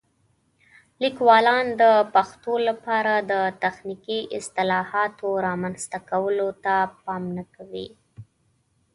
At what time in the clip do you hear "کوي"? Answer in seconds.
7.55-7.87